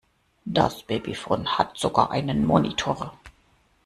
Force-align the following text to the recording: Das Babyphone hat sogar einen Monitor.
Das 0.45 0.81
Babyphone 0.81 1.47
hat 1.59 1.77
sogar 1.77 2.09
einen 2.09 2.43
Monitor. 2.47 3.13